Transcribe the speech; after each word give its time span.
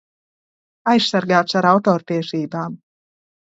Aizsargāts 0.93 1.59
ar 1.61 1.69
autortiesībām 1.73 2.77